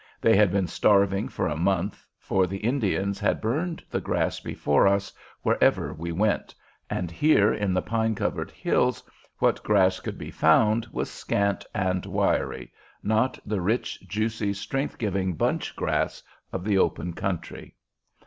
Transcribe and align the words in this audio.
They 0.19 0.35
had 0.35 0.51
been 0.51 0.65
starving 0.65 1.27
for 1.29 1.45
a 1.45 1.55
month, 1.55 2.07
for 2.17 2.47
the 2.47 2.57
Indians 2.57 3.19
had 3.19 3.39
burned 3.39 3.83
the 3.91 4.01
grass 4.01 4.39
before 4.39 4.87
us 4.87 5.13
wherever 5.43 5.93
we 5.93 6.11
went, 6.11 6.55
and 6.89 7.11
here 7.11 7.53
in 7.53 7.75
the 7.75 7.83
pine 7.83 8.15
covered 8.15 8.49
hills 8.49 9.03
what 9.37 9.61
grass 9.61 9.99
could 9.99 10.17
be 10.17 10.31
found 10.31 10.87
was 10.91 11.11
scant 11.11 11.67
and 11.75 12.03
wiry, 12.07 12.71
not 13.03 13.37
the 13.45 13.61
rich, 13.61 13.99
juicy, 14.07 14.53
strength 14.53 14.97
giving 14.97 15.35
bunch 15.35 15.75
grass 15.75 16.23
of 16.51 16.63
the 16.63 16.79
open 16.79 17.13
country. 17.13 17.75